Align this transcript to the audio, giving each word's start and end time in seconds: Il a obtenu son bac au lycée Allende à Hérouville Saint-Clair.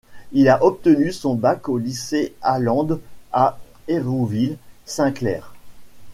Il 0.31 0.49
a 0.49 0.63
obtenu 0.65 1.11
son 1.11 1.35
bac 1.35 1.69
au 1.69 1.77
lycée 1.77 2.33
Allende 2.41 2.99
à 3.31 3.59
Hérouville 3.87 4.57
Saint-Clair. 4.83 5.53